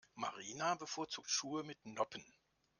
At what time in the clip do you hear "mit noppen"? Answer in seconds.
1.63-2.25